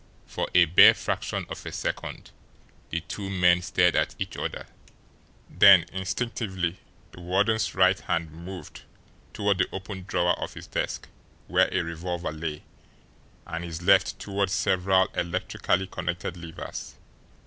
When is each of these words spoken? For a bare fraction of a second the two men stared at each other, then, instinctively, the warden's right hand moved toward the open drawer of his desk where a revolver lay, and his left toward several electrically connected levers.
For 0.25 0.47
a 0.55 0.65
bare 0.65 0.95
fraction 0.95 1.45
of 1.47 1.63
a 1.63 1.71
second 1.71 2.31
the 2.89 3.01
two 3.01 3.29
men 3.29 3.61
stared 3.61 3.95
at 3.95 4.15
each 4.17 4.35
other, 4.35 4.65
then, 5.47 5.85
instinctively, 5.93 6.79
the 7.11 7.21
warden's 7.21 7.75
right 7.75 7.99
hand 7.99 8.31
moved 8.31 8.81
toward 9.31 9.59
the 9.59 9.69
open 9.71 10.05
drawer 10.07 10.33
of 10.41 10.55
his 10.55 10.65
desk 10.65 11.07
where 11.45 11.69
a 11.71 11.83
revolver 11.83 12.31
lay, 12.31 12.63
and 13.45 13.63
his 13.63 13.83
left 13.83 14.17
toward 14.17 14.49
several 14.49 15.05
electrically 15.13 15.85
connected 15.85 16.35
levers. 16.35 16.95